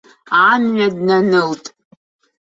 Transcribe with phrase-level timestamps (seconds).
[0.49, 1.63] Амҩа днанылт.